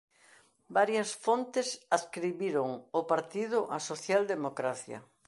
[0.77, 4.99] Varias fontes adscribiron ao partido á socialdemocracia.